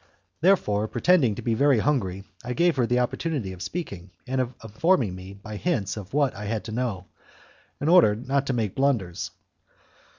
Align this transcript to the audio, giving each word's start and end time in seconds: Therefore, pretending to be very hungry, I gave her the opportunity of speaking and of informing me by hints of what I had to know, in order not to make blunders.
Therefore, 0.41 0.87
pretending 0.87 1.35
to 1.35 1.43
be 1.43 1.53
very 1.53 1.77
hungry, 1.77 2.23
I 2.43 2.53
gave 2.53 2.75
her 2.77 2.87
the 2.87 2.97
opportunity 2.97 3.53
of 3.53 3.61
speaking 3.61 4.09
and 4.25 4.41
of 4.41 4.55
informing 4.63 5.13
me 5.13 5.35
by 5.35 5.57
hints 5.57 5.95
of 5.95 6.11
what 6.11 6.33
I 6.35 6.45
had 6.45 6.63
to 6.63 6.71
know, 6.71 7.05
in 7.79 7.87
order 7.87 8.15
not 8.15 8.47
to 8.47 8.53
make 8.53 8.73
blunders. 8.73 9.29